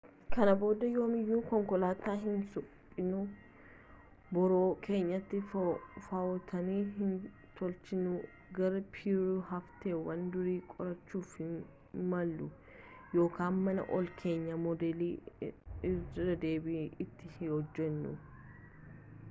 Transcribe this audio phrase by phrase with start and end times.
[0.33, 3.17] kana booda yoomiyyuu konkolaataa hin suphinu
[4.37, 7.11] boroo keenyatti faawonteenii hin
[7.59, 8.13] tolchinu
[8.59, 11.53] gara peeruu hafteewwan durii qorachuuf hin
[12.05, 12.47] imalu
[13.19, 15.11] yookaan mana ollaa keenyaa moodela
[15.91, 18.15] irradeebii itti hin hojjenu